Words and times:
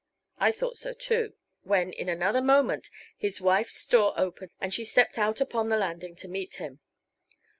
I 0.39 0.51
thought 0.51 0.79
so, 0.79 0.95
too, 0.95 1.33
when 1.61 1.91
in 1.93 2.09
another 2.09 2.41
moment 2.41 2.89
his 3.15 3.39
wife's 3.39 3.85
door 3.85 4.19
opened 4.19 4.49
and 4.59 4.73
she 4.73 4.83
stepped 4.83 5.19
out 5.19 5.39
upon 5.39 5.69
the 5.69 5.77
landing 5.77 6.15
to 6.15 6.27
meet 6.27 6.55
him. 6.55 6.79